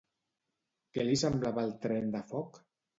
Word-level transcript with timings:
Què 0.97 1.05
li 1.09 1.19
semblava 1.25 1.69
el 1.69 1.77
tren 1.87 2.13
de 2.19 2.27
foc? 2.35 2.63